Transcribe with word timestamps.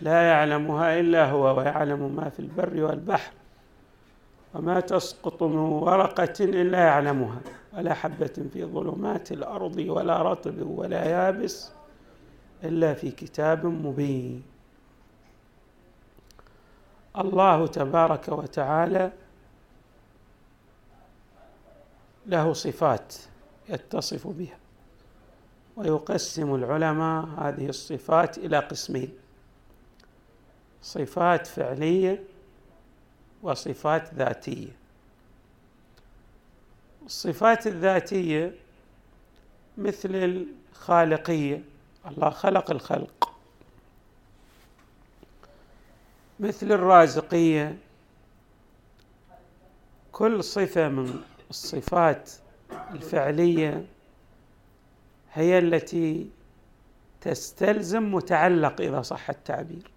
لا 0.00 0.22
يعلمها 0.22 1.00
إلا 1.00 1.30
هو 1.30 1.58
ويعلم 1.58 2.16
ما 2.16 2.28
في 2.28 2.40
البر 2.40 2.82
والبحر 2.82 3.32
وما 4.54 4.80
تسقط 4.80 5.42
من 5.42 5.56
ورقة 5.56 6.34
إلا 6.40 6.78
يعلمها. 6.78 7.40
ولا 7.72 7.94
حبة 7.94 8.46
في 8.52 8.64
ظلمات 8.64 9.32
الأرض 9.32 9.76
ولا 9.78 10.22
رطب 10.22 10.62
ولا 10.62 11.04
يابس 11.04 11.70
إلا 12.64 12.94
في 12.94 13.10
كتاب 13.10 13.66
مبين. 13.66 14.42
الله 17.18 17.66
تبارك 17.66 18.28
وتعالى 18.28 19.12
له 22.26 22.52
صفات 22.52 23.14
يتصف 23.68 24.26
بها 24.26 24.58
ويقسم 25.76 26.54
العلماء 26.54 27.24
هذه 27.38 27.68
الصفات 27.68 28.38
إلى 28.38 28.58
قسمين. 28.58 29.19
صفات 30.82 31.46
فعلية 31.46 32.24
وصفات 33.42 34.14
ذاتية. 34.14 34.68
الصفات 37.06 37.66
الذاتية 37.66 38.54
مثل 39.78 40.46
الخالقية. 40.72 41.62
الله 42.06 42.30
خلق 42.30 42.70
الخلق. 42.70 43.32
مثل 46.40 46.72
الرازقية. 46.72 47.78
كل 50.12 50.44
صفة 50.44 50.88
من 50.88 51.20
الصفات 51.50 52.30
الفعلية 52.90 53.86
هي 55.32 55.58
التي 55.58 56.30
تستلزم 57.20 58.14
متعلق 58.14 58.80
إذا 58.80 59.02
صح 59.02 59.30
التعبير. 59.30 59.90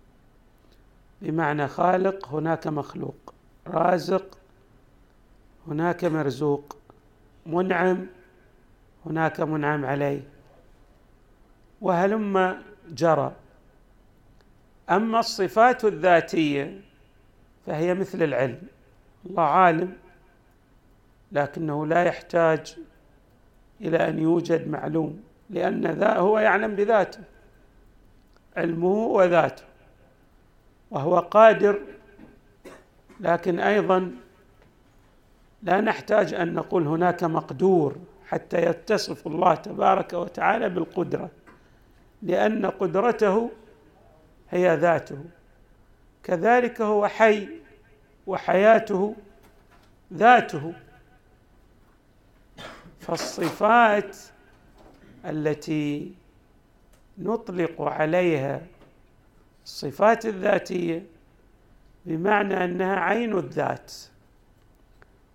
بمعنى 1.23 1.67
خالق 1.67 2.27
هناك 2.27 2.67
مخلوق. 2.67 3.33
رازق 3.67 4.37
هناك 5.67 6.05
مرزوق. 6.05 6.77
منعم 7.45 8.07
هناك 9.05 9.41
منعم 9.41 9.85
عليه. 9.85 10.21
وهلم 11.81 12.61
جرى. 12.89 13.35
أما 14.89 15.19
الصفات 15.19 15.85
الذاتية 15.85 16.81
فهي 17.65 17.93
مثل 17.93 18.23
العلم. 18.23 18.61
الله 19.25 19.43
عالم 19.43 19.93
لكنه 21.31 21.85
لا 21.85 22.03
يحتاج 22.03 22.77
إلى 23.81 24.09
أن 24.09 24.19
يوجد 24.19 24.67
معلوم 24.67 25.23
لأن 25.49 25.87
ذا 25.87 26.17
هو 26.17 26.39
يعلم 26.39 26.75
بذاته. 26.75 27.19
علمه 28.57 28.87
وذاته. 28.87 29.63
وهو 30.93 31.19
قادر 31.19 31.79
لكن 33.19 33.59
أيضا 33.59 34.11
لا 35.63 35.81
نحتاج 35.81 36.33
أن 36.33 36.53
نقول 36.53 36.87
هناك 36.87 37.23
مقدور 37.23 37.95
حتى 38.27 38.65
يتصف 38.65 39.27
الله 39.27 39.55
تبارك 39.55 40.13
وتعالى 40.13 40.69
بالقدرة 40.69 41.29
لأن 42.21 42.65
قدرته 42.65 43.51
هي 44.49 44.75
ذاته. 44.75 45.17
كذلك 46.23 46.81
هو 46.81 47.07
حي 47.07 47.47
وحياته 48.27 49.15
ذاته. 50.13 50.73
فالصفات 52.99 54.17
التي 55.25 56.13
نطلق 57.17 57.81
عليها 57.81 58.61
الصفات 59.65 60.25
الذاتية 60.25 61.05
بمعنى 62.05 62.63
أنها 62.63 62.95
عين 62.95 63.37
الذات 63.37 63.93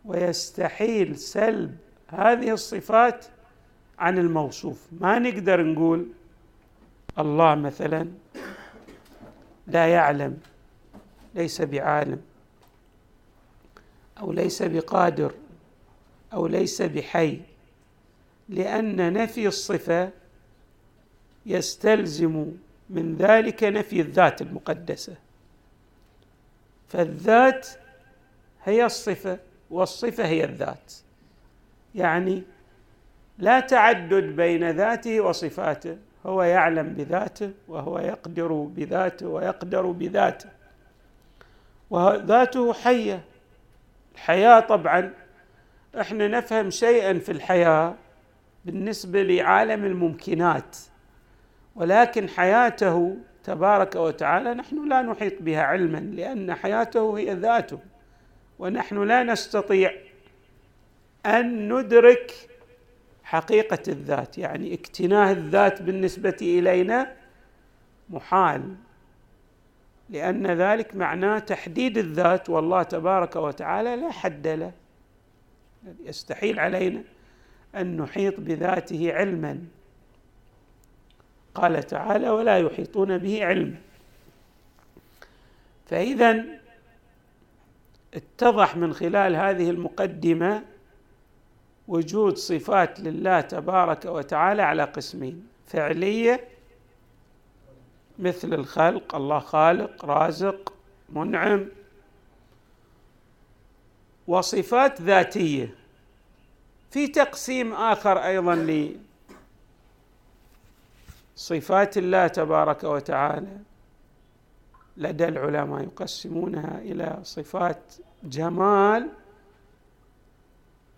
ويستحيل 0.05 1.16
سلب 1.16 1.77
هذه 2.09 2.50
الصفات 2.50 3.27
عن 3.99 4.19
الموصوف. 4.19 4.87
ما 5.00 5.19
نقدر 5.19 5.62
نقول 5.62 6.09
الله 7.19 7.55
مثلا 7.55 8.09
لا 9.67 9.87
يعلم 9.87 10.38
ليس 11.34 11.62
بعالم 11.62 12.21
أو 14.21 14.33
ليس 14.33 14.62
بقادر 14.62 15.34
أو 16.33 16.47
ليس 16.47 16.83
بحي 16.83 17.41
لأن 18.49 19.12
نفي 19.12 19.49
الصفة 19.49 20.11
يستلزم 21.47 22.53
من 22.91 23.16
ذلك 23.16 23.65
نفي 23.65 24.00
الذات 24.00 24.43
المقدسة. 24.43 25.15
فالذات 26.88 27.69
هي 28.65 28.84
الصفة 28.87 29.38
والصفة 29.71 30.26
هي 30.26 30.44
الذات. 30.44 30.93
يعني 31.94 32.43
لا 33.38 33.60
تعدد 33.60 34.25
بين 34.25 34.71
ذاته 34.71 35.21
وصفاته 35.21 35.97
هو 36.26 36.43
يعلم 36.43 36.88
بذاته 36.88 37.50
وهو 37.69 37.99
يقدر 37.99 38.53
بذاته 38.53 39.28
ويقدر 39.28 39.87
بذاته. 39.87 40.49
وذاته 41.91 42.72
حية. 42.72 43.20
الحياة 44.15 44.60
طبعا 44.60 45.12
إحنا 46.00 46.28
نفهم 46.28 46.70
شيئا 46.70 47.19
في 47.19 47.32
الحياة 47.32 47.94
بالنسبة 48.65 49.22
لعالم 49.22 49.84
الممكنات. 49.84 50.76
ولكن 51.78 52.28
حياته 52.28 53.16
تبارك 53.44 53.94
وتعالى 53.94 54.55
نحن 54.55 54.89
لا 54.89 55.03
نحيط 55.03 55.43
بها 55.43 55.62
علما 55.62 55.99
لأن 55.99 56.55
حياته 56.55 57.19
هي 57.19 57.34
ذاته 57.34 57.78
ونحن 58.59 59.03
لا 59.03 59.22
نستطيع 59.22 59.93
أن 61.27 61.72
ندرك 61.72 62.33
حقيقة 63.22 63.78
الذات. 63.88 64.38
يعني 64.38 64.75
اكتناه 64.75 65.33
الذات 65.33 65.83
بالنسبة 65.83 66.37
إلينا 66.43 67.12
محال 68.11 68.75
لأن 70.11 70.47
ذلك 70.47 70.97
معناه 70.97 71.38
تحديد 71.38 71.99
الذات 71.99 72.50
والله 72.50 72.83
تبارك 72.83 73.37
وتعالى 73.37 73.97
لا 73.97 74.11
حد 74.11 74.47
له. 74.47 74.72
يستحيل 76.05 76.61
علينا 76.61 77.03
أن 77.75 77.97
نحيط 77.97 78.41
بذاته 78.41 79.12
علما. 79.12 79.59
قال 81.55 81.83
تعالى 81.83 82.31
ولا 82.31 82.59
يحيطون 82.59 83.19
به 83.19 83.45
علما 83.45 83.75
فإذا 85.87 86.45
اتضح 88.15 88.77
من 88.77 88.93
خلال 88.93 89.37
هذه 89.37 89.71
المقدمة 89.71 90.65
وجود 91.89 92.37
صفات 92.37 93.01
لله 93.01 93.41
تبارك 93.41 94.05
وتعالى 94.05 94.63
على 94.63 94.85
قسمين 94.85 95.47
فعلية 95.67 96.45
مثل 98.19 98.55
الخلق 98.55 99.15
الله 99.15 99.39
خالق 99.39 100.05
رازق 100.05 100.73
منعم 101.09 101.67
وصفات 104.27 105.01
ذاتية. 105.01 105.75
في 106.91 107.06
تقسيم 107.06 107.73
آخر 107.73 108.19
أيضا 108.25 108.55
صفات 111.38 111.99
الله 111.99 112.26
تبارك 112.26 112.85
وتعالى 112.85 113.58
لدى 114.96 115.29
العلماء 115.29 115.82
يقسمونها 115.82 116.79
إلى 116.79 117.19
صفات 117.23 117.94
جمال 118.25 119.08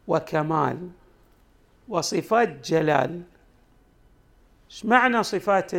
وكمال 0.08 0.88
وصفات 1.88 2.68
جلال. 2.68 3.22
إيش 4.70 4.84
معنى 4.84 5.22
صفات 5.22 5.72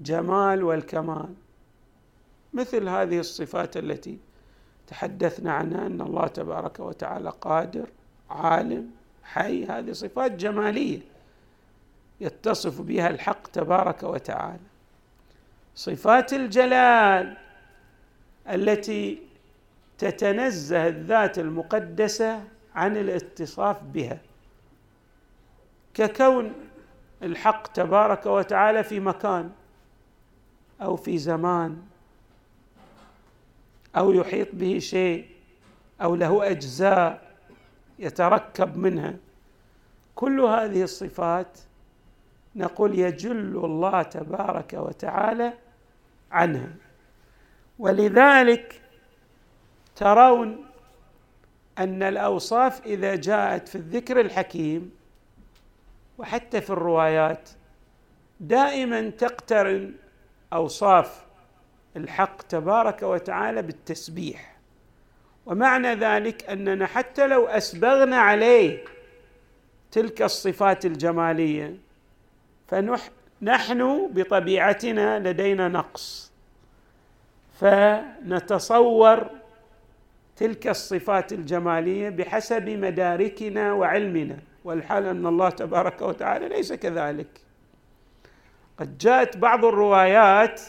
الجمال 0.00 0.62
والكمال؟ 0.62 1.34
مثل 2.54 2.88
هذه 2.88 3.18
الصفات 3.18 3.76
التي 3.76 4.18
تحدثنا 4.86 5.52
عنها 5.52 5.86
أن 5.86 6.00
الله 6.00 6.26
تبارك 6.26 6.80
وتعالى 6.80 7.32
قادر 7.40 7.88
عالم 8.30 8.90
حي 9.22 9.64
هذه 9.64 9.92
صفات 9.92 10.32
جمالية. 10.32 11.17
يتصف 12.20 12.80
بها 12.80 13.10
الحق 13.10 13.46
تبارك 13.48 14.02
وتعالى. 14.02 14.68
صفات 15.74 16.32
الجلال 16.32 17.36
التي 18.48 19.22
تتنزه 19.98 20.86
الذات 20.86 21.38
المقدسة 21.38 22.44
عن 22.74 22.96
الاتصاف 22.96 23.82
بها. 23.82 24.18
ككون 25.94 26.52
الحق 27.22 27.66
تبارك 27.72 28.26
وتعالى 28.26 28.84
في 28.84 29.00
مكان 29.00 29.50
أو 30.82 30.96
في 30.96 31.18
زمان 31.18 31.82
أو 33.96 34.12
يحيط 34.12 34.48
به 34.52 34.78
شيء 34.78 35.26
أو 36.02 36.14
له 36.14 36.50
أجزاء 36.50 37.28
يتركب 37.98 38.76
منها. 38.76 39.14
كل 40.14 40.40
هذه 40.40 40.82
الصفات 40.82 41.58
نقول 42.58 42.98
يجل 42.98 43.64
الله 43.64 44.02
تبارك 44.02 44.72
وتعالى 44.72 45.52
عنها. 46.32 46.74
ولذلك 47.78 48.80
ترون 49.96 50.64
أن 51.78 52.02
الأوصاف 52.02 52.86
إذا 52.86 53.16
جاءت 53.16 53.68
في 53.68 53.74
الذكر 53.74 54.20
الحكيم 54.20 54.90
وحتى 56.18 56.60
في 56.60 56.70
الروايات 56.70 57.48
دائما 58.40 59.10
تقترن 59.10 59.94
أوصاف 60.52 61.26
الحق 61.96 62.42
تبارك 62.42 63.02
وتعالى 63.02 63.62
بالتسبيح. 63.62 64.56
ومعنى 65.46 65.94
ذلك 65.94 66.50
أننا 66.50 66.86
حتى 66.86 67.26
لو 67.26 67.46
أسبغنا 67.46 68.16
عليه 68.16 68.84
تلك 69.90 70.22
الصفات 70.22 70.86
الجمالية 70.86 71.87
فنحن 72.68 74.10
بطبيعتنا 74.12 75.18
لدينا 75.18 75.68
نقص. 75.68 76.32
فنتصور 77.60 79.30
تلك 80.36 80.68
الصفات 80.68 81.32
الجمالية 81.32 82.08
بحسب 82.08 82.68
مداركنا 82.68 83.72
وعلمنا 83.72 84.38
والحال 84.64 85.06
أن 85.06 85.26
الله 85.26 85.50
تبارك 85.50 86.02
وتعالى 86.02 86.48
ليس 86.48 86.72
كذلك. 86.72 87.40
قد 88.78 88.98
جاءت 88.98 89.36
بعض 89.36 89.64
الروايات 89.64 90.60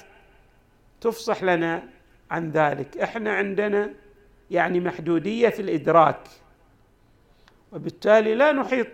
تفصح 1.01 1.43
لنا 1.43 1.83
عن 2.31 2.51
ذلك. 2.51 2.97
إحنا 2.97 3.33
عندنا 3.33 3.93
يعني 4.51 4.79
محدودية 4.79 5.49
في 5.49 5.61
الإدراك 5.61 6.27
وبالتالي 7.71 8.35
لا 8.35 8.51
نحيط 8.51 8.87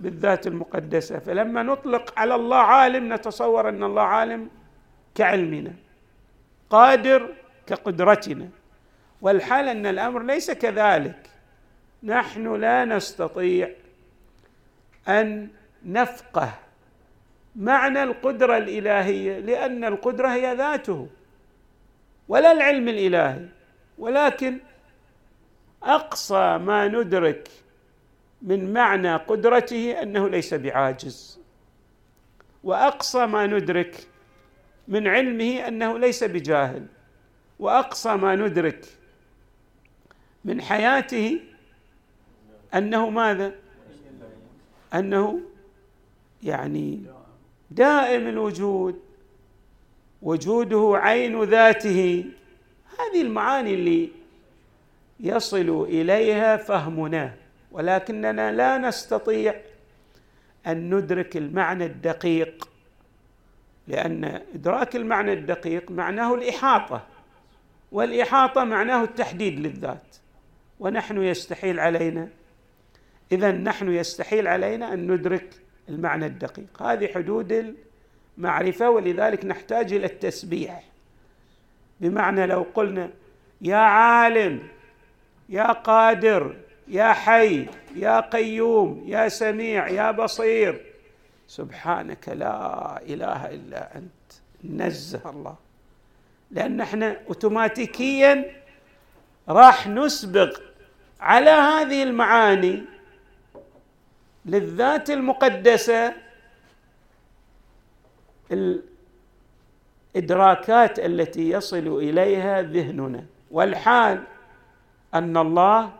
بالذات 0.00 0.46
المقدسة. 0.46 1.18
فلما 1.18 1.62
نطلق 1.62 2.18
على 2.18 2.34
الله 2.34 2.56
عالم 2.56 3.12
نتصور 3.12 3.68
أن 3.68 3.82
الله 3.84 4.02
عالم 4.02 4.50
كعلمنا 5.14 5.72
قادر 6.70 7.34
كقدرتنا. 7.66 8.48
والحال 9.20 9.68
أن 9.68 9.86
الأمر 9.86 10.22
ليس 10.22 10.50
كذلك. 10.50 11.30
نحن 12.02 12.54
لا 12.54 12.84
نستطيع 12.84 13.70
أن 15.08 15.48
نفقه 15.84 16.50
معنى 17.56 18.02
القدرة 18.02 18.56
الإلهية 18.56 19.38
لأن 19.38 19.84
القدرة 19.84 20.28
هي 20.28 20.54
ذاته 20.54 21.08
ولا 22.28 22.52
العلم 22.52 22.88
الإلهي. 22.88 23.46
ولكن 23.98 24.58
أقصى 25.82 26.58
ما 26.58 26.88
ندرك 26.88 27.48
من 28.42 28.72
معنى 28.72 29.16
قدرته 29.16 30.02
أنه 30.02 30.28
ليس 30.28 30.54
بعاجز. 30.54 31.40
وأقصى 32.64 33.26
ما 33.26 33.46
ندرك 33.46 34.08
من 34.88 35.08
علمه 35.08 35.68
أنه 35.68 35.98
ليس 35.98 36.24
بجاهل. 36.24 36.86
وأقصى 37.58 38.16
ما 38.16 38.36
ندرك 38.36 38.86
من 40.44 40.62
حياته 40.62 41.40
أنه 42.74 43.10
ماذا؟ 43.10 43.52
أنه 44.94 45.40
يعني 46.42 47.02
دائم 47.70 48.26
الوجود 48.28 49.00
وجوده 50.22 50.92
عين 50.94 51.42
ذاته. 51.42 52.24
هذه 52.98 53.22
المعاني 53.22 53.74
اللي 53.74 54.10
يصل 55.20 55.86
إليها 55.88 56.56
فهمنا. 56.56 57.45
ولكننا 57.76 58.52
لا 58.52 58.78
نستطيع 58.78 59.54
أن 60.66 60.94
ندرك 60.94 61.36
المعنى 61.36 61.86
الدقيق 61.86 62.68
لأن 63.88 64.24
إدراك 64.54 64.96
المعنى 64.96 65.32
الدقيق 65.32 65.90
معناه 65.90 66.34
الإحاطة 66.34 67.06
والإحاطة 67.92 68.64
معناه 68.64 69.04
التحديد 69.04 69.60
للذات 69.60 70.16
ونحن 70.80 71.22
يستحيل 71.22 71.80
علينا 71.80 72.28
اذا 73.32 73.52
نحن 73.52 73.92
يستحيل 73.92 74.48
علينا 74.48 74.92
أن 74.92 75.12
ندرك 75.12 75.54
المعنى 75.88 76.26
الدقيق. 76.26 76.82
هذه 76.82 77.06
حدود 77.14 77.74
المعرفة 78.38 78.90
ولذلك 78.90 79.44
نحتاج 79.44 79.92
إلى 79.92 80.06
التسبيح. 80.06 80.84
بمعنى 82.00 82.46
لو 82.46 82.66
قلنا 82.74 83.10
يا 83.60 83.76
عالم 83.76 84.62
يا 85.48 85.72
قادر 85.72 86.56
يا 86.88 87.12
حي 87.12 87.66
يا 87.96 88.20
قيوم 88.20 89.04
يا 89.06 89.28
سميع 89.28 89.88
يا 89.88 90.10
بصير. 90.10 90.84
سبحانك 91.48 92.28
لا 92.28 93.02
إله 93.02 93.46
إلا 93.46 93.96
أنت. 93.96 94.32
نزه 94.64 95.30
الله. 95.30 95.56
لأن 96.50 96.80
إحنا 96.80 97.16
اوتوماتيكيا 97.28 98.62
راح 99.48 99.88
نسبق 99.88 100.60
على 101.20 101.50
هذه 101.50 102.02
المعاني 102.02 102.84
للذات 104.46 105.10
المقدسة 105.10 106.12
الإدراكات 110.14 110.98
التي 110.98 111.50
يصل 111.50 111.98
إليها 111.98 112.62
ذهننا. 112.62 113.24
والحال 113.50 114.22
أن 115.14 115.36
الله 115.36 115.92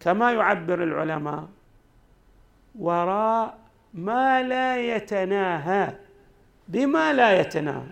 كما 0.00 0.32
يعبر 0.32 0.82
العلماء 0.82 1.48
وراء 2.78 3.58
ما 3.94 4.42
لا 4.42 4.96
يتناهى 4.96 5.92
بما 6.68 7.12
لا 7.12 7.40
يتناهى. 7.40 7.86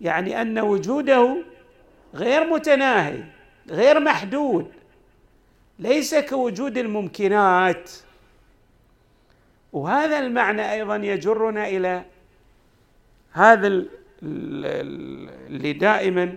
يعني 0.00 0.42
أن 0.42 0.58
وجوده 0.58 1.36
غير 2.14 2.46
متناهي 2.46 3.24
غير 3.70 4.00
محدود 4.00 4.72
ليس 5.78 6.14
كوجود 6.14 6.78
الممكنات. 6.78 7.90
وهذا 9.72 10.18
المعنى 10.18 10.72
أيضا 10.72 10.96
يجرنا 10.96 11.68
إلى 11.68 12.04
هذا 13.32 13.84
اللي 14.22 15.72
دائما 15.72 16.36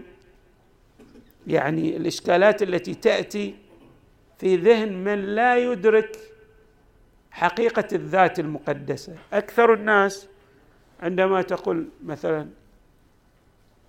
يعني 1.48 1.98
الإشكالات 1.98 2.64
التي 2.64 2.94
تأتي 2.94 3.56
في 4.38 4.56
ذهن 4.56 4.94
من 4.94 5.36
لا 5.36 5.58
يدرك 5.58 6.18
حقيقة 7.32 7.88
الذات 7.94 8.40
المقدسة. 8.40 9.16
أكثر 9.34 9.74
الناس 9.74 10.28
عندما 11.00 11.42
تقول 11.42 11.88
مثلا 12.06 12.48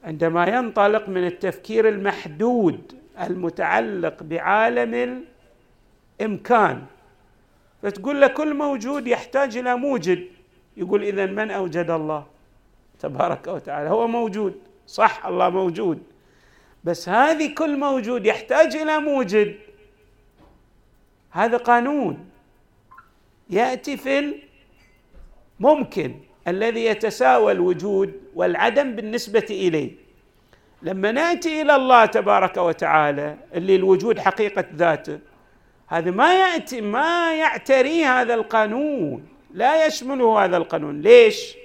عندما 0.04 0.46
ينطلق 0.46 1.08
من 1.08 1.26
التفكير 1.26 1.88
المحدود 1.88 2.92
المتعلق 3.20 4.22
بعالم 4.22 5.24
الإمكان 6.20 6.82
فتقول 7.82 8.20
له 8.20 8.26
كل 8.26 8.54
موجود 8.54 9.06
يحتاج 9.06 9.56
إلى 9.56 9.76
موجد. 9.76 10.24
يقول 10.76 11.02
اذا 11.02 11.26
من 11.26 11.50
أوجد 11.50 11.90
الله 11.90 12.26
تبارك 13.00 13.46
وتعالى؟ 13.46 13.90
هو 13.90 14.08
موجود. 14.08 14.54
صح 14.86 15.26
الله 15.26 15.50
موجود. 15.50 16.02
بس 16.84 17.08
هذه 17.08 17.54
كل 17.54 17.78
موجود 17.78 18.26
يحتاج 18.26 18.76
إلى 18.76 18.98
موجد. 18.98 19.54
هذا 21.36 21.56
قانون 21.56 22.30
يأتي 23.50 23.96
في 23.96 24.34
الممكن 25.60 26.14
الذي 26.48 26.84
يتساوى 26.84 27.52
الوجود 27.52 28.12
والعدم 28.34 28.96
بالنسبة 28.96 29.46
إليه. 29.50 29.92
لما 30.82 31.12
نأتي 31.12 31.62
إلى 31.62 31.76
الله 31.76 32.06
تبارك 32.06 32.56
وتعالى 32.56 33.36
اللي 33.54 33.76
الوجود 33.76 34.18
حقيقة 34.18 34.64
ذاته 34.74 35.18
هذا 35.86 36.10
ما 36.10 36.34
يأتي 36.34 36.80
ما 36.80 37.34
يعتري 37.34 38.04
هذا 38.04 38.34
القانون 38.34 39.28
لا 39.54 39.86
يشمله 39.86 40.44
هذا 40.44 40.56
القانون. 40.56 41.00
ليش؟ 41.00 41.56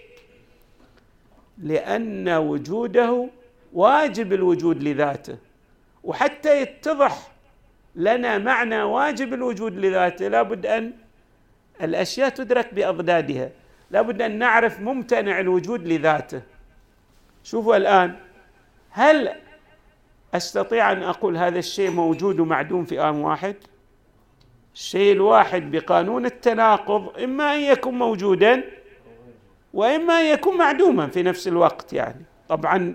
لأن 1.57 2.29
وجوده 2.29 3.27
واجب 3.73 4.33
الوجود 4.33 4.83
لذاته 4.83 5.37
وحتى 6.03 6.61
يتضح 6.61 7.31
لنا 7.95 8.37
معنى 8.37 8.83
واجب 8.83 9.33
الوجود 9.33 9.77
لذاته. 9.77 10.27
لابد 10.27 10.65
أن 10.65 10.93
الأشياء 11.81 12.29
تدرك 12.29 12.73
بأضدادها. 12.73 13.49
لابد 13.91 14.21
أن 14.21 14.39
نعرف 14.39 14.79
ممتنع 14.79 15.39
الوجود 15.39 15.87
لذاته. 15.87 16.41
شوفوا 17.43 17.77
الآن 17.77 18.15
هل 18.89 19.31
أستطيع 20.33 20.91
أن 20.91 21.03
أقول 21.03 21.37
هذا 21.37 21.59
الشيء 21.59 21.91
موجود 21.91 22.39
ومعدوم 22.39 22.85
في 22.85 23.01
آن 23.01 23.15
واحد؟ 23.15 23.55
الشيء 24.75 25.13
الواحد 25.13 25.71
بقانون 25.71 26.25
التناقض 26.25 27.19
إما 27.23 27.55
أن 27.55 27.59
يكون 27.59 27.93
موجودا 27.93 28.63
وإما 29.73 30.13
أن 30.13 30.25
يكون 30.25 30.57
معدوما 30.57 31.07
في 31.07 31.23
نفس 31.23 31.47
الوقت 31.47 31.93
يعني. 31.93 32.25
طبعا 32.49 32.93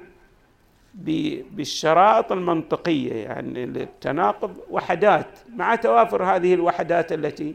بالشرائط 0.96 2.32
المنطقية 2.32 3.14
يعني 3.14 3.64
التناقض 3.64 4.56
وحدات 4.70 5.38
مع 5.54 5.74
توافر 5.74 6.24
هذه 6.24 6.54
الوحدات 6.54 7.12
التي 7.12 7.54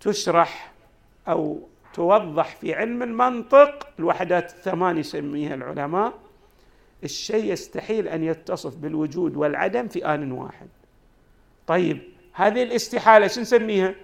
تشرح 0.00 0.72
أو 1.28 1.60
توضح 1.94 2.56
في 2.56 2.74
علم 2.74 3.02
المنطق 3.02 3.88
الوحدات 3.98 4.52
الثمان 4.52 4.98
يسميها 4.98 5.54
العلماء 5.54 6.14
الشيء 7.04 7.52
يستحيل 7.52 8.08
أن 8.08 8.24
يتصف 8.24 8.76
بالوجود 8.76 9.36
والعدم 9.36 9.88
في 9.88 10.14
آن 10.14 10.32
واحد. 10.32 10.68
طيب 11.66 11.98
هذه 12.32 12.62
الاستحالة 12.62 13.26
شو 13.26 13.40
نسميها؟ 13.40 13.94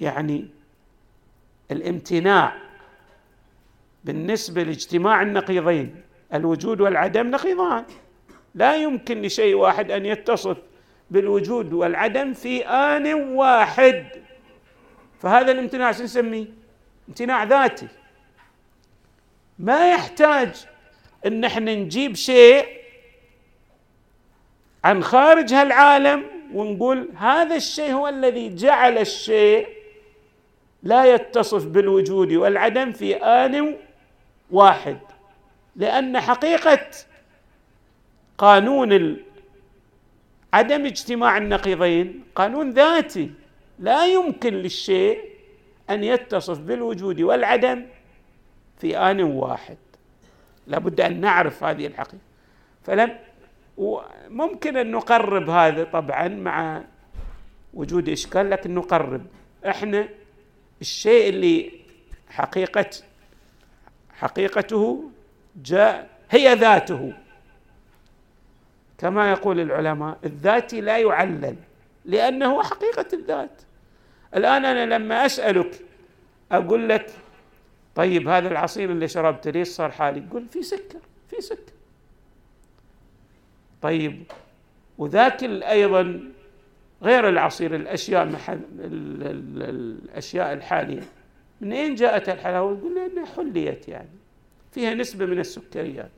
يعني 0.00 0.48
الامتناع. 1.70 2.63
بالنسبة 4.04 4.62
لاجتماع 4.62 5.22
النقيضين 5.22 6.02
الوجود 6.34 6.80
والعدم 6.80 7.30
نقيضان. 7.30 7.84
لا 8.54 8.76
يمكن 8.76 9.22
لشيء 9.22 9.54
واحد 9.54 9.90
أن 9.90 10.06
يتصف 10.06 10.56
بالوجود 11.10 11.72
والعدم 11.72 12.32
في 12.32 12.66
آن 12.66 13.14
واحد. 13.14 14.06
فهذا 15.20 15.52
الامتناع 15.52 15.92
شو 15.92 16.02
نسميه؟ 16.02 16.46
امتناع 17.08 17.44
ذاتي. 17.44 17.88
ما 19.58 19.90
يحتاج 19.92 20.66
إن 21.26 21.44
إحنا 21.44 21.74
نجيب 21.74 22.14
شيء 22.14 22.66
عن 24.84 25.02
خارج 25.02 25.54
هالعالم 25.54 26.24
ونقول 26.54 27.08
هذا 27.16 27.56
الشيء 27.56 27.92
هو 27.92 28.08
الذي 28.08 28.54
جعل 28.54 28.98
الشيء 28.98 29.68
لا 30.82 31.14
يتصف 31.14 31.66
بالوجود 31.66 32.32
والعدم 32.32 32.92
في 32.92 33.16
آن 33.16 33.76
واحد. 34.50 34.98
لأن 35.76 36.20
حقيقة 36.20 36.86
قانون 38.38 39.16
عدم 40.52 40.86
اجتماع 40.86 41.36
النقيضين 41.36 42.24
قانون 42.34 42.70
ذاتي 42.70 43.30
لا 43.78 44.06
يمكن 44.06 44.54
للشيء 44.54 45.20
أن 45.90 46.04
يتصف 46.04 46.58
بالوجود 46.58 47.20
والعدم 47.20 47.86
في 48.78 48.98
آن 48.98 49.22
واحد. 49.22 49.76
لابد 50.66 51.00
أن 51.00 51.20
نعرف 51.20 51.64
هذه 51.64 51.86
الحقيقة. 51.86 52.22
فلم 52.84 53.18
ممكن 54.28 54.76
أن 54.76 54.90
نقرب 54.90 55.50
هذا 55.50 55.84
طبعا 55.84 56.28
مع 56.28 56.84
وجود 57.74 58.08
إشكال 58.08 58.50
لكن 58.50 58.74
نقرب. 58.74 59.26
إحنا 59.68 60.08
الشيء 60.80 61.28
اللي 61.28 61.72
حقيقة 62.28 62.90
حقيقته 64.16 65.10
جاء 65.56 66.10
هي 66.30 66.54
ذاته. 66.54 67.12
كما 68.98 69.30
يقول 69.30 69.60
العلماء 69.60 70.18
الذاتي 70.24 70.80
لا 70.80 70.98
يعلل 70.98 71.56
لأنه 72.04 72.62
حقيقة 72.62 73.06
الذات. 73.12 73.62
الآن 74.36 74.64
أنا 74.64 74.94
لما 74.96 75.26
أسألك 75.26 75.80
أقول 76.52 76.88
لك 76.88 77.10
طيب 77.94 78.28
هذا 78.28 78.48
العصير 78.48 78.90
اللي 78.90 79.08
شربته 79.08 79.50
ليش 79.50 79.68
صار 79.68 79.90
حالي؟ 79.90 80.24
يقول 80.28 80.46
في 80.48 80.62
سكر 80.62 80.98
في 81.30 81.40
سكر. 81.40 81.72
طيب 83.82 84.22
وذاك 84.98 85.42
أيضا 85.44 86.20
غير 87.02 87.28
العصير 87.28 87.74
الأشياء 87.74 88.26
محل 88.26 88.60
الأشياء 88.80 90.52
الحاليه 91.64 91.72
من 91.72 91.72
اين 91.72 91.94
جاءت 91.94 92.28
الحلاوة؟ 92.28 92.78
يقول 92.78 92.94
لأنها 92.94 93.26
حليت 93.26 93.88
يعني 93.88 94.08
فيها 94.72 94.94
نسبة 94.94 95.26
من 95.26 95.38
السكريات. 95.38 96.10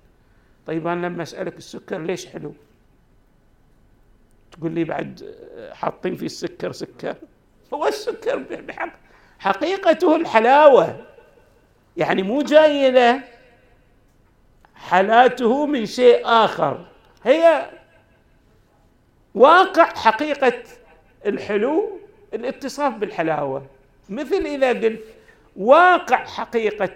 طيب 0.66 0.86
أنا 0.86 1.06
لما 1.06 1.22
أسألك 1.22 1.56
السكر 1.56 1.98
ليش 1.98 2.26
حلو؟ 2.26 2.54
تقول 4.52 4.72
لي 4.72 4.84
بعد 4.84 5.36
حاطين 5.72 6.14
فيه 6.14 6.26
السكر 6.26 6.72
سكر. 6.72 7.16
هو 7.74 7.86
السكر 7.86 8.36
بحق 8.38 8.92
حقيقته 9.38 10.16
الحلاوة. 10.16 11.06
يعني 11.96 12.22
مو 12.22 12.42
جاي 12.42 12.90
له 12.90 13.22
حالاته 14.74 15.66
من 15.66 15.86
شيء 15.86 16.20
آخر. 16.24 16.86
هي 17.24 17.70
واقع 19.34 19.84
حقيقة 19.84 20.62
الحلو 21.26 22.00
الاتصاف 22.34 22.94
بالحلاوة. 22.94 23.66
مثل 24.08 24.46
إذا 24.46 24.68
قلت 24.68 25.04
واقع 25.56 26.25
حقيقة 26.25 26.94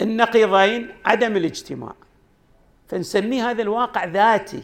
النقيضين 0.00 0.88
عدم 1.04 1.36
الاجتماع. 1.36 1.94
فنسميه 2.88 3.50
هذا 3.50 3.62
الواقع 3.62 4.04
ذاتي. 4.04 4.62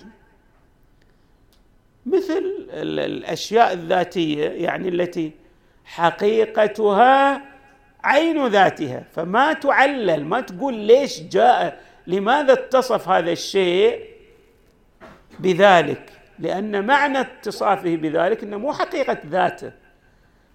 مثل 2.07 2.69
الأشياء 2.73 3.73
الذاتية 3.73 4.49
يعني 4.49 4.89
التي 4.89 5.33
حقيقتها 5.85 7.43
عين 8.05 8.47
ذاتها. 8.47 9.05
فما 9.13 9.53
تعلل 9.53 10.25
ما 10.25 10.41
تقول 10.41 10.75
ليش 10.75 11.21
جاء 11.21 11.81
لماذا 12.07 12.53
اتصف 12.53 13.09
هذا 13.09 13.33
الشيء 13.33 14.07
بذلك؟ 15.39 16.13
لأن 16.39 16.87
معنى 16.87 17.21
اتصافه 17.21 17.97
بذلك 17.97 18.43
إنه 18.43 18.57
مو 18.57 18.73
حقيقة 18.73 19.19
ذاته. 19.27 19.82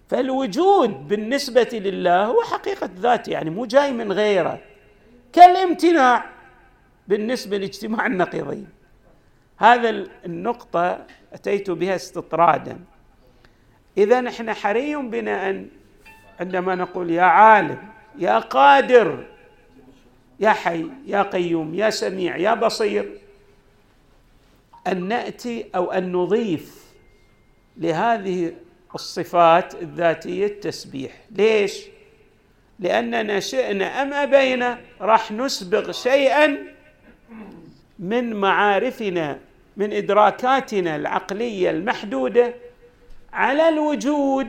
فالوجود 0.08 1.08
بالنسبة 1.08 1.68
لله 1.72 2.24
هو 2.24 2.42
حقيقة 2.42 2.90
ذاته 2.96 3.30
يعني 3.30 3.50
مو 3.50 3.66
جاي 3.66 3.92
من 3.92 4.12
غيره. 4.12 4.60
كالامتناع 5.32 6.24
بالنسبة 7.08 7.58
لاجتماع 7.58 8.06
النقيضين. 8.06 8.68
هذا 9.56 9.90
النقطة 10.24 11.06
أتيت 11.32 11.70
بها 11.70 11.94
استطرادا. 11.94 12.78
إذا 13.98 14.28
إحنا 14.28 14.54
حري 14.54 14.96
بنا 14.96 15.50
أن 15.50 15.68
عندما 16.40 16.74
نقول 16.74 17.10
يا 17.10 17.22
عالم 17.22 17.78
يا 18.18 18.38
قادر 18.38 19.26
يا 20.40 20.50
حي 20.50 20.86
يا 21.06 21.22
قيوم 21.22 21.74
يا 21.74 21.90
سميع 21.90 22.36
يا 22.36 22.54
بصير 22.54 23.20
أن 24.86 25.08
نأتي 25.08 25.66
أو 25.74 25.92
أن 25.92 26.12
نضيف 26.12 26.84
لهذه 27.76 28.54
الصفات 28.94 29.74
الذاتية 29.74 30.46
التسبيح. 30.46 31.12
ليش؟ 31.30 31.84
لأننا 32.78 33.40
شئنا 33.40 34.02
أم 34.02 34.12
أبينا 34.12 34.78
راح 35.00 35.32
نسبغ 35.32 35.92
شيئا 35.92 36.58
من 37.98 38.34
معارفنا 38.34 39.38
من 39.76 39.92
إدراكاتنا 39.92 40.96
العقلية 40.96 41.70
المحدودة 41.70 42.54
على 43.32 43.68
الوجود 43.68 44.48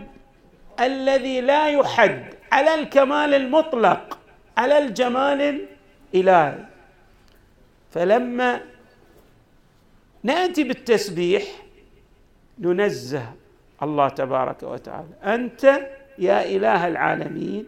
الذي 0.79 1.41
لا 1.41 1.69
يحد 1.69 2.33
على 2.51 2.75
الكمال 2.75 3.33
المطلق 3.33 4.19
على 4.57 4.77
الجمال 4.77 5.67
الإلهي. 6.13 6.65
فلما 7.91 8.61
نأتي 10.23 10.63
بالتسبيح 10.63 11.43
ننزه 12.59 13.33
الله 13.83 14.09
تبارك 14.09 14.63
وتعالى. 14.63 15.13
أنت 15.23 15.63
يا 16.17 16.45
إله 16.55 16.87
العالمين 16.87 17.65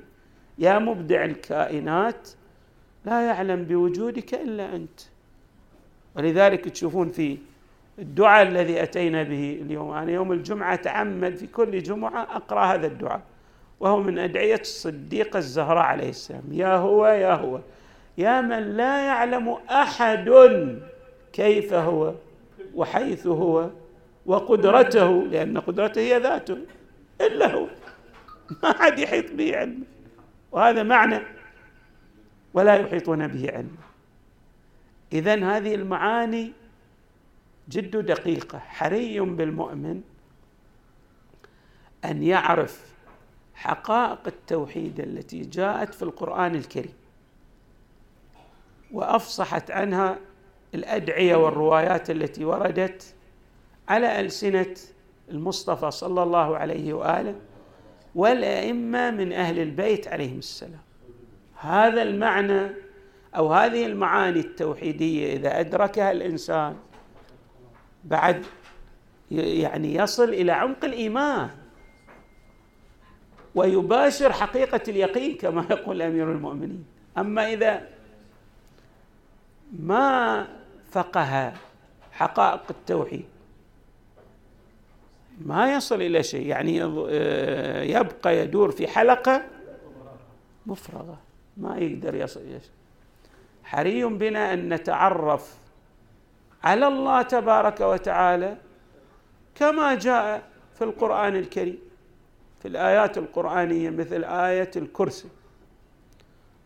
يا 0.57 0.79
مبدع 0.79 1.25
الكائنات 1.25 2.29
لا 3.05 3.27
يعلم 3.27 3.63
بوجودك 3.63 4.33
إلا 4.33 4.75
أنت. 4.75 4.99
ولذلك 6.15 6.69
تشوفون 6.69 7.09
في 7.09 7.37
الدعاء 7.99 8.47
الذي 8.47 8.83
أتينا 8.83 9.23
به 9.23 9.59
اليوم. 9.61 9.91
أنا 9.91 10.11
يوم 10.11 10.31
الجمعة 10.31 10.73
أتعمد 10.73 11.35
في 11.35 11.47
كل 11.47 11.83
جمعة 11.83 12.21
أقرأ 12.21 12.65
هذا 12.65 12.87
الدعاء 12.87 13.21
وهو 13.79 14.01
من 14.01 14.19
أدعية 14.19 14.59
الصديقه 14.59 15.37
الزهراء 15.37 15.83
عليه 15.83 16.09
السلام. 16.09 16.43
يا 16.51 16.75
هو 16.75 17.07
يا 17.07 17.33
هو. 17.33 17.59
يا 18.17 18.41
من 18.41 18.77
لا 18.77 19.05
يعلم 19.05 19.57
أحد 19.69 20.29
كيف 21.33 21.73
هو 21.73 22.13
وحيث 22.75 23.27
هو. 23.27 23.69
وقدرته 24.25 25.23
لأن 25.23 25.57
قدرته 25.57 25.99
هي 26.01 26.19
ذاته 26.19 26.57
إلا 27.21 27.53
هو. 27.53 27.67
ما 28.63 28.73
حد 28.73 28.99
يحيط 28.99 29.31
به 29.31 29.57
علمه 29.57 29.85
وهذا 30.51 30.83
معنى 30.83 31.19
ولا 32.53 32.75
يحيطون 32.75 33.27
به 33.27 33.51
علما 33.51 33.77
اذا 35.13 35.57
هذه 35.57 35.75
المعاني 35.75 36.53
جد 37.69 37.97
دقيقة. 37.97 38.59
حري 38.59 39.19
بالمؤمن 39.19 40.01
أن 42.05 42.23
يعرف 42.23 42.91
حقائق 43.53 44.27
التوحيد 44.27 44.99
التي 44.99 45.41
جاءت 45.41 45.93
في 45.93 46.03
القرآن 46.03 46.55
الكريم 46.55 46.93
وأفصحت 48.91 49.71
عنها 49.71 50.19
الأدعية 50.75 51.35
والروايات 51.35 52.09
التي 52.09 52.45
وردت 52.45 53.15
على 53.91 54.19
ألسنة 54.19 54.75
المصطفى 55.31 55.91
صلى 55.91 56.23
الله 56.23 56.57
عليه 56.57 56.93
وآله 56.93 57.35
والأئمة 58.15 59.11
من 59.11 59.33
أهل 59.33 59.59
البيت 59.59 60.07
عليهم 60.07 60.37
السلام. 60.37 60.81
هذا 61.59 62.01
المعنى 62.01 62.71
أو 63.35 63.53
هذه 63.53 63.85
المعاني 63.85 64.39
التوحيدية 64.39 65.33
إذا 65.33 65.59
أدركها 65.59 66.11
الإنسان 66.11 66.75
بعد 68.03 68.45
يعني 69.31 69.95
يصل 69.95 70.29
إلى 70.29 70.51
عمق 70.51 70.85
الإيمان 70.85 71.49
ويباشر 73.55 74.33
حقيقة 74.33 74.81
اليقين 74.87 75.37
كما 75.37 75.65
يقول 75.71 76.01
أمير 76.01 76.31
المؤمنين. 76.31 76.85
أما 77.17 77.53
إذا 77.53 77.87
ما 79.79 80.47
فقه 80.91 81.53
حقائق 82.11 82.63
التوحيد 82.69 83.30
ما 85.45 85.73
يصل 85.73 86.01
إلى 86.01 86.23
شيء. 86.23 86.47
يعني 86.47 86.77
يبقى 87.91 88.37
يدور 88.37 88.71
في 88.71 88.87
حلقة 88.87 89.43
مفرغة 90.65 91.17
ما 91.57 91.77
يقدر 91.77 92.15
يصل 92.15 92.39
إلى 92.39 92.59
شيء 92.59 92.71
حري 93.63 94.03
بنا 94.03 94.53
أن 94.53 94.73
نتعرف 94.73 95.57
على 96.63 96.87
الله 96.87 97.21
تبارك 97.21 97.81
وتعالى 97.81 98.57
كما 99.55 99.95
جاء 99.95 100.43
في 100.75 100.83
القرآن 100.83 101.35
الكريم 101.35 101.79
في 102.61 102.67
الآيات 102.67 103.17
القرآنية 103.17 103.89
مثل 103.89 104.23
آية 104.23 104.71
الكرسي. 104.75 105.27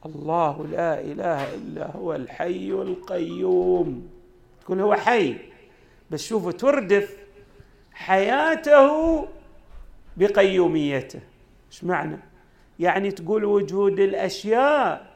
الله 0.05 0.67
لا 0.71 1.01
إله 1.01 1.53
إلا 1.55 1.91
هو 1.91 2.15
الحي 2.15 2.71
القيوم. 2.71 4.09
يقول 4.63 4.81
هو 4.81 4.95
حي 4.95 5.35
بس 6.11 6.23
شوفوا 6.27 6.51
تردف 6.51 7.24
حياته 7.95 9.27
بقيوميته. 10.17 11.19
إيش 11.71 11.83
معنى؟ 11.83 12.17
يعني 12.79 13.11
تقول 13.11 13.45
وجود 13.45 13.99
الأشياء 13.99 15.07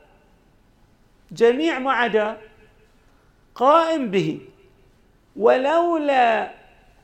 جميع 1.32 1.80
ما 1.80 1.92
عدا 1.92 2.38
قائم 3.56 4.12
به 4.12 4.40
ولولا 5.36 6.52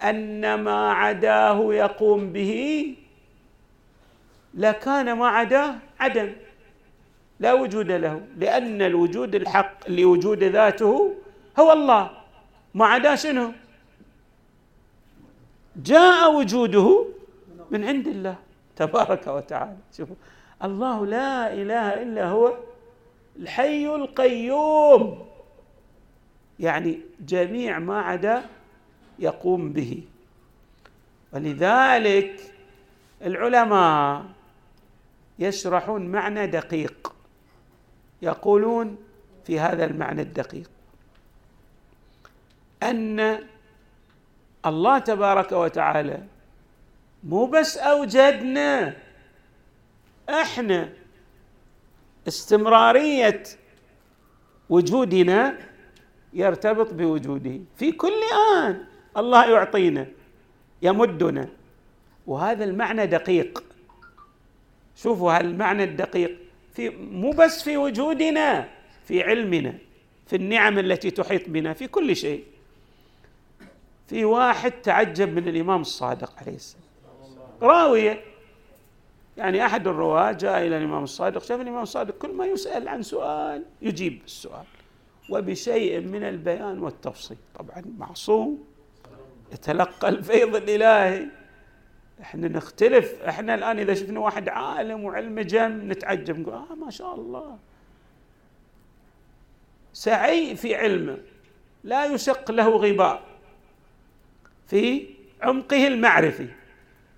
أن 0.03 0.53
ما 0.55 0.91
عداه 0.91 1.74
يقوم 1.74 2.34
به 2.34 2.96
لكان 4.53 5.13
ما 5.13 5.27
عداه 5.27 5.75
عدم 6.00 6.32
لا 7.39 7.53
وجود 7.53 7.91
له 7.91 8.22
لأن 8.38 8.82
الوجود 8.82 9.36
الحق 9.36 9.89
لوجود 9.89 10.44
ذاته 10.44 11.15
هو 11.60 11.72
الله. 11.72 12.10
ما 12.74 12.86
عداه 12.86 13.15
شنو؟ 13.15 13.51
جاء 15.75 16.36
وجوده 16.36 17.05
من 17.72 17.84
عند 17.84 18.08
الله 18.08 18.36
تبارك 18.75 19.27
وتعالى. 19.27 19.77
شوفوا 19.98 20.15
الله 20.63 21.05
لا 21.05 21.53
إله 21.53 22.03
إلا 22.03 22.29
هو 22.29 22.58
الحي 23.39 23.86
القيوم. 23.96 25.25
يعني 26.60 27.00
جميع 27.20 27.79
ما 27.79 28.01
عدا 28.01 28.46
يقوم 29.20 29.74
به. 29.74 30.03
ولذلك 31.34 32.53
العلماء 33.22 34.25
يشرحون 35.39 36.08
معنى 36.08 36.48
دقيق 36.48 37.13
يقولون 38.22 38.98
في 39.46 39.60
هذا 39.60 39.86
المعنى 39.86 40.22
الدقيق 40.22 40.70
أن 42.83 43.40
الله 44.65 44.99
تبارك 44.99 45.51
وتعالى 45.51 46.23
مو 47.23 47.45
بس 47.45 47.77
أوجدنا 47.77 48.93
إحنا 50.29 50.89
استمرارية 52.27 53.43
وجودنا 54.69 55.57
يرتبط 56.33 56.93
بوجوده. 56.93 57.59
في 57.77 57.91
كل 57.91 58.21
آن 58.57 58.85
الله 59.17 59.51
يعطينا 59.51 60.07
يمدنا. 60.81 61.49
وهذا 62.27 62.63
المعنى 62.63 63.05
دقيق. 63.05 63.63
شوفوا 64.95 65.37
هالمعنى 65.37 65.83
الدقيق. 65.83 66.37
في 66.73 66.89
مو 66.89 67.31
بس 67.31 67.63
في 67.63 67.77
وجودنا 67.77 68.69
في 69.05 69.23
علمنا 69.23 69.73
في 70.27 70.35
النعم 70.35 70.79
التي 70.79 71.11
تحيط 71.11 71.49
بنا 71.49 71.73
في 71.73 71.87
كل 71.87 72.15
شيء. 72.15 72.43
في 74.07 74.25
واحد 74.25 74.72
تعجب 74.72 75.33
من 75.33 75.48
الإمام 75.48 75.81
الصادق 75.81 76.33
عليه 76.41 76.55
السلام. 76.55 76.83
راويه 77.61 78.22
يعني 79.37 79.65
أحد 79.65 79.87
الرواة 79.87 80.31
جاء 80.31 80.68
إلى 80.68 80.77
الإمام 80.77 81.03
الصادق 81.03 81.44
شاف 81.44 81.61
الإمام 81.61 81.83
الصادق 81.83 82.18
كل 82.18 82.31
ما 82.33 82.46
يسأل 82.46 82.87
عن 82.87 83.01
سؤال 83.01 83.65
يجيب 83.81 84.22
السؤال. 84.25 84.63
وبشيء 85.29 86.00
من 86.00 86.24
البيان 86.24 86.79
والتفصيل. 86.79 87.37
طبعا 87.59 87.83
معصوم. 87.98 88.63
يتلقى 89.53 90.09
الفيض 90.09 90.55
الإلهي. 90.55 91.27
إحنا 92.22 92.48
نختلف. 92.48 93.22
إحنا 93.22 93.55
الآن 93.55 93.79
إذا 93.79 93.94
شفنا 93.94 94.20
واحد 94.20 94.50
عالم 94.50 95.03
وعلم 95.03 95.39
جم 95.39 95.91
نتعجب 95.91 96.39
نقول 96.39 96.53
آه 96.53 96.75
ما 96.75 96.91
شاء 96.91 97.15
الله. 97.15 97.57
سعي 99.94 100.55
في 100.55 100.75
علمه. 100.75 101.18
لا 101.83 102.05
يشق 102.05 102.51
له 102.51 102.70
غباء. 102.70 103.34
في 104.67 105.07
عمقه 105.41 105.87
المعرفي. 105.87 106.47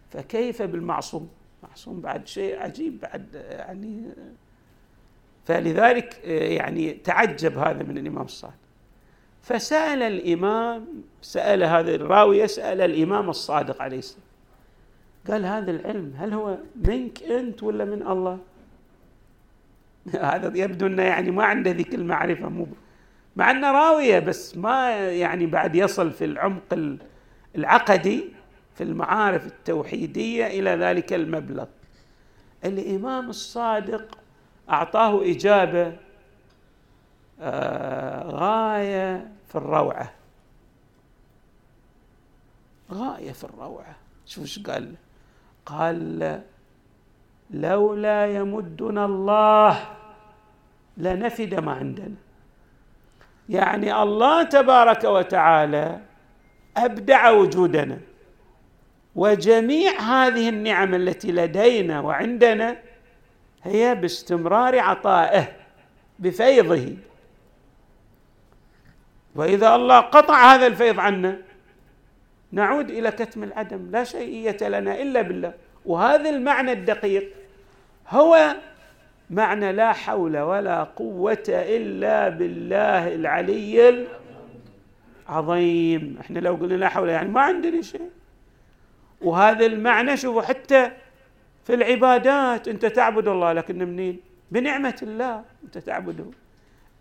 فكيف 0.10 0.62
بالمعصوم؟ 0.62 1.30
معصوم 1.64 2.02
بعد 2.02 2.28
شيء 2.28 2.60
عجيب 2.60 3.00
بعد 3.00 3.46
يعني 3.50 4.04
فلذلك 5.46 6.20
يعني 6.26 6.94
تعجب 6.94 7.58
هذا 7.58 7.84
من 7.84 7.98
الإمام 7.98 8.26
الصادق. 8.26 8.54
فسأل 9.42 10.02
الإمام 10.02 10.88
سأل 11.22 11.64
هذا 11.64 11.96
الراوي 11.96 12.40
يسال 12.40 12.82
الإمام 12.82 13.30
الصادق 13.30 13.82
عليه 13.82 13.98
السلام. 13.98 14.28
قال 15.28 15.46
هذا 15.46 15.72
العلم 15.72 16.14
هل 16.18 16.34
هو 16.34 16.58
منك 16.76 17.24
أنت 17.24 17.64
ولا 17.64 17.86
من 17.86 18.08
الله؟ 18.08 18.40
هذا 20.32 20.58
يبدو 20.58 20.88
إنه 20.88 21.04
يعني 21.04 21.32
ما 21.32 21.44
عنده 21.44 21.72
ذيك 21.72 21.96
المعرفة 21.96 22.50
مو 22.50 22.68
مع 23.36 23.52
إنه 23.52 23.72
راوية 23.72 24.20
بس 24.20 24.58
ما 24.58 24.90
يعني 25.10 25.46
بعد 25.46 25.76
يصل 25.76 26.12
في 26.12 26.26
العمق 26.26 26.98
العقدي 27.58 28.34
في 28.76 28.84
المعارف 28.84 29.46
التوحيدية 29.46 30.48
إلى 30.48 30.70
ذلك 30.70 31.14
المبلغ. 31.14 31.66
الإمام 32.66 33.30
الصادق 33.30 34.18
أعطاه 34.70 35.32
إجابة 35.32 35.98
آه 37.42 38.24
غاية 38.24 39.32
في 39.48 39.56
الروعة. 39.56 40.12
غاية 42.92 43.32
في 43.32 43.44
الروعة، 43.44 43.96
شوف 44.26 44.44
إيش 44.44 44.60
قال. 44.60 44.96
قال 45.66 46.42
لولا 47.52 48.26
يمدنا 48.36 49.06
الله 49.06 49.80
لنفد 50.98 51.54
ما 51.54 51.72
عندنا 51.72 52.16
يعني 53.50 54.02
الله 54.04 54.44
تبارك 54.44 55.04
وتعالى 55.04 56.02
أبدع 56.78 57.30
وجودنا. 57.30 57.98
وجميع 59.16 59.92
هذه 60.00 60.50
النعم 60.50 60.96
التي 60.96 61.32
لدينا 61.32 62.00
وعندنا 62.00 62.78
هي 63.64 63.96
باستمرار 63.96 64.80
عطائه 64.80 65.48
بفيضه. 66.20 66.96
وإذا 69.36 69.76
الله 69.76 70.00
قطع 70.00 70.56
هذا 70.56 70.68
الفيض 70.68 71.00
عنا 71.00 71.38
نعود 72.52 72.90
إلى 72.90 73.12
كتم 73.12 73.44
العدم. 73.44 73.92
لا 73.92 74.04
شيئية 74.04 74.58
لنا 74.62 75.02
إلا 75.02 75.22
بالله. 75.22 75.54
وهذا 75.86 76.30
المعنى 76.30 76.72
الدقيق 76.72 77.34
هو 78.10 78.56
معنى 79.30 79.72
لا 79.72 79.94
حول 79.94 80.38
ولا 80.38 80.84
قوة 80.84 81.44
إلا 81.50 82.30
بالله 82.30 83.16
العلي 83.16 83.90
العظيم 83.90 84.08
إحنا 85.30 86.40
لو 86.40 86.56
قلنا 86.56 86.74
لا 86.74 86.90
حول 86.90 87.10
يعني 87.10 87.30
ما 87.30 87.42
عندنا 87.42 87.82
شيء. 87.82 88.10
وهذا 89.22 89.66
المعنى 89.66 90.18
شوفوا 90.18 90.42
حتى 90.42 90.92
في 91.64 91.74
العبادات 91.74 92.68
أنت 92.68 92.86
تعبد 92.86 93.28
الله 93.28 93.54
لكن 93.54 93.80
منين؟ 93.80 94.20
بنعمة 94.52 95.00
الله 95.02 95.44
أنت 95.64 95.78
تعبده. 95.78 96.26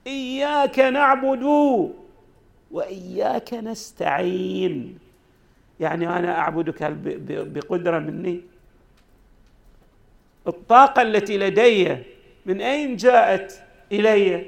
إياك 0.07 0.79
نعبد 0.79 1.43
وإياك 2.71 3.55
نستعين. 3.55 4.99
يعني 5.81 6.09
أنا 6.09 6.39
أعبدك 6.39 6.93
بقدرة 7.29 7.99
مني؟ 7.99 8.41
الطاقة 10.47 11.03
التي 11.03 11.39
لدي 11.39 11.97
من 12.47 12.61
أين 12.61 12.97
جاءت 12.97 13.63
إلي؟ 13.93 14.47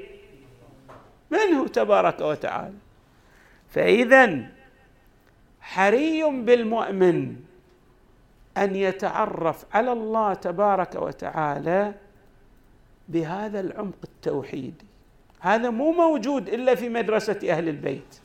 منه 1.31 1.67
تبارك 1.67 2.21
وتعالى. 2.21 2.73
فإذا 3.69 4.39
حري 5.61 6.23
بالمؤمن 6.23 7.35
أن 8.57 8.75
يتعرف 8.75 9.65
على 9.73 9.91
الله 9.91 10.33
تبارك 10.33 10.95
وتعالى 10.95 11.93
بهذا 13.09 13.59
العمق 13.59 13.97
التوحيدي. 14.03 14.85
هذا 15.39 15.69
مو 15.69 15.91
موجود 15.91 16.49
إلا 16.49 16.75
في 16.75 16.89
مدرسة 16.89 17.39
أهل 17.49 17.69
البيت 17.69 18.19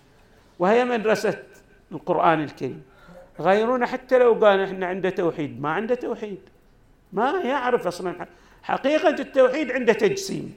وهي 0.58 0.84
مدرسة 0.84 1.42
القرآن 1.92 2.42
الكريم. 2.42 2.82
غيرنا 3.40 3.86
حتى 3.86 4.18
لو 4.18 4.32
قال 4.32 4.60
إحنا 4.60 4.86
عنده 4.86 5.10
توحيد 5.10 5.60
ما 5.60 5.70
عنده 5.70 5.94
توحيد. 5.94 6.38
ما 7.12 7.30
يعرف 7.30 7.86
أصلا 7.86 8.26
حقيقة 8.62 9.08
التوحيد 9.08 9.70
عنده 9.70 9.92
تجسيم. 9.92 10.54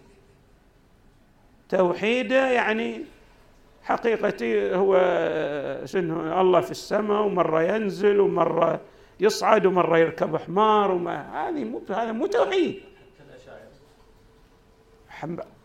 توحيده 1.69 2.51
يعني 2.51 3.03
حقيقتي 3.87 4.75
هو 4.75 4.91
شنو 5.85 6.41
الله 6.41 6.61
في 6.61 6.71
السماء 6.71 7.21
ومرة 7.21 7.61
ينزل 7.61 8.19
ومرة 8.19 8.81
يصعد 9.19 9.65
ومرة 9.65 9.97
يركب 9.97 10.37
حمار 10.37 10.91
وما 10.91 11.17
هذه 11.33 11.63
مو 11.63 11.81
هذا 11.89 12.11
مو 12.11 12.25
توحيد. 12.25 12.83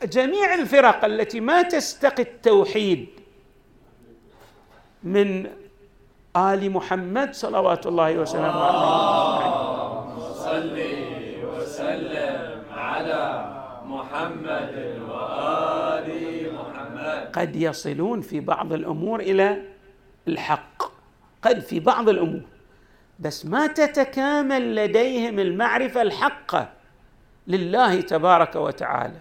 جميع 0.03 0.55
الفرق 0.55 1.05
التي 1.05 1.41
ما 1.41 1.63
تستقي 1.63 2.23
التوحيد 2.23 3.09
من 5.03 5.47
آل 6.37 6.71
محمد 6.71 7.35
صلوات 7.35 7.87
الله 7.87 8.19
وسلامه 8.19 8.63
عليه. 8.63 9.53
صل 10.33 10.79
وسلم 11.45 12.63
على 12.73 13.25
محمد 13.87 14.75
وآل 15.09 15.92
قد 17.33 17.57
يصلون 17.57 18.21
في 18.21 18.41
بعض 18.41 18.73
الأمور 18.73 19.21
إلى 19.21 19.63
الحق. 20.29 20.83
قد 21.43 21.61
في 21.61 21.81
بعض 21.81 22.09
الأمور. 22.09 22.43
بس 23.19 23.47
ما 23.47 23.67
تتكامل 23.67 24.77
لديهم 24.77 25.39
المعرفة 25.39 26.03
الحقة 26.03 26.73
لله 27.47 28.01
تبارك 28.01 28.57
وتعالى. 28.57 29.19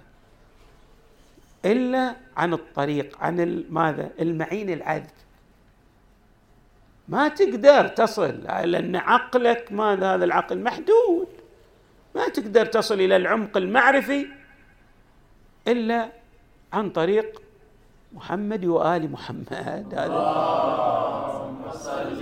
إلا 1.66 2.16
عن 2.38 2.54
الطريق 2.54 3.18
عن 3.20 3.66
ماذا؟ 3.70 4.10
المعين 4.20 4.70
العذب. 4.70 5.12
ما 7.08 7.28
تقدر 7.28 7.88
تصل 7.88 8.42
لأن 8.64 8.96
عقلك 8.96 9.72
ماذا؟ 9.72 10.16
هذا 10.16 10.26
العقل 10.26 10.60
محدود. 10.64 11.28
ما 12.16 12.28
تقدر 12.28 12.66
تصل 12.66 12.96
إلى 12.96 13.16
العمق 13.16 13.58
المعرفي 13.58 14.28
إلا 15.68 16.10
عن 16.74 16.90
طريق 16.90 17.42
محمد 18.14 18.66
وآل 18.66 19.12
محمد. 19.12 19.94
اللهم 19.94 21.72
صل 21.72 22.22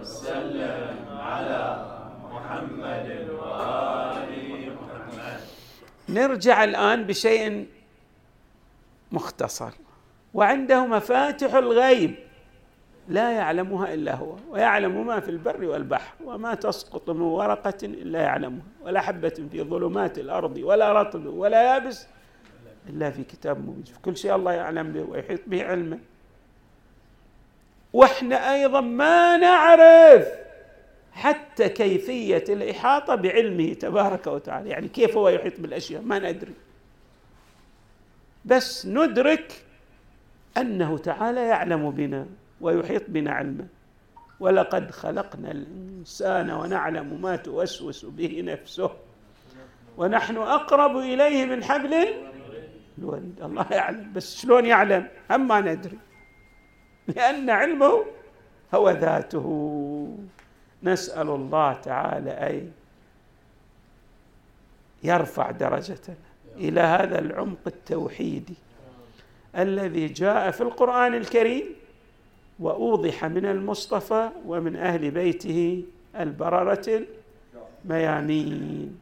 وسلم 0.00 0.96
على 1.10 1.86
محمد 2.32 3.08
وآل 3.40 4.30
محمد 4.78 5.40
نرجع 6.08 6.64
الآن 6.64 7.04
بشيء 7.06 7.66
مختصر. 9.12 9.72
وعنده 10.34 10.86
مفاتح 10.86 11.54
الغيب 11.54 12.14
لا 13.08 13.30
يعلمها 13.30 13.94
إلا 13.94 14.14
هو 14.14 14.34
ويعلم 14.50 15.06
ما 15.06 15.20
في 15.20 15.28
البر 15.28 15.64
والبحر 15.64 16.14
وما 16.24 16.54
تسقط 16.54 17.10
من 17.10 17.20
ورقة 17.20 17.78
إلا 17.82 18.20
يعلمها 18.22 18.62
ولا 18.82 19.00
حبة 19.00 19.48
في 19.50 19.62
ظلمات 19.62 20.18
الأرض 20.18 20.56
ولا 20.56 20.92
رطب 20.92 21.26
ولا 21.26 21.62
يابس 21.62 22.06
إلا 22.88 23.10
في 23.10 23.24
كتاب 23.24 23.58
مبين. 23.58 23.84
كل 24.02 24.16
شيء 24.16 24.34
الله 24.34 24.52
يعلم 24.52 24.92
به 24.92 25.02
ويحيط 25.02 25.40
به 25.46 25.64
علمه. 25.64 25.98
وإحنا 27.92 28.54
أيضا 28.54 28.80
ما 28.80 29.36
نعرف 29.36 30.28
حتى 31.12 31.68
كيفية 31.68 32.44
الإحاطة 32.48 33.14
بعلمه 33.14 33.74
تبارك 33.74 34.26
وتعالى. 34.26 34.70
يعني 34.70 34.88
كيف 34.88 35.16
هو 35.16 35.28
يحيط 35.28 35.60
بالأشياء؟ 35.60 36.02
ما 36.02 36.18
ندري. 36.18 36.54
بس 38.44 38.86
ندرك 38.86 39.64
أنه 40.56 40.98
تعالى 40.98 41.40
يعلم 41.40 41.90
بنا 41.90 42.26
ويحيط 42.60 43.02
بنا 43.08 43.30
علما 43.30 43.66
ولقد 44.40 44.90
خلقنا 44.90 45.50
الإنسان 45.50 46.50
ونعلم 46.50 47.22
ما 47.22 47.36
توسوس 47.36 48.04
به 48.04 48.42
نفسه. 48.44 48.90
ونحن 49.96 50.36
أقرب 50.36 50.96
إليه 50.96 51.44
من 51.44 51.64
حبل 51.64 52.06
الوريد 52.98 53.42
الله 53.42 53.66
يعلم. 53.70 54.12
بس 54.12 54.36
شلون 54.36 54.66
يعلم؟ 54.66 55.08
هم 55.30 55.48
ما 55.48 55.60
ندري. 55.60 55.98
لأن 57.08 57.50
علمه 57.50 58.04
هو 58.74 58.90
ذاته. 58.90 60.16
نسأل 60.82 61.28
الله 61.28 61.72
تعالى 61.72 62.30
أن 62.30 62.72
يرفع 65.02 65.50
درجتنا 65.50 66.16
إلى 66.56 66.80
هذا 66.80 67.18
العمق 67.18 67.58
التوحيدي 67.66 68.54
الذي 69.56 70.06
جاء 70.06 70.50
في 70.50 70.60
القرآن 70.60 71.14
الكريم 71.14 71.64
وأوضح 72.58 73.24
من 73.24 73.46
المصطفى 73.46 74.30
ومن 74.46 74.76
أهل 74.76 75.10
بيته 75.10 75.84
البررة 76.20 77.02
الميامين. 77.84 79.01